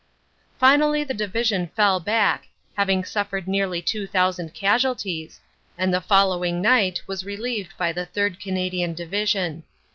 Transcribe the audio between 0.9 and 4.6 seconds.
the Division fell back, having suffered nearly two thousand